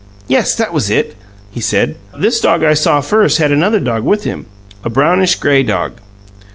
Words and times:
"Yes, 0.27 0.55
that 0.55 0.73
was 0.73 0.89
it," 0.89 1.15
he 1.51 1.61
said. 1.61 1.95
"This 2.17 2.39
dog 2.41 2.63
I 2.63 2.73
saw 2.73 3.01
first 3.01 3.37
had 3.37 3.51
another 3.51 3.79
dog 3.79 4.03
with 4.03 4.23
him 4.23 4.47
a 4.83 4.89
brownish 4.89 5.35
gray 5.35 5.61
dog." 5.61 5.99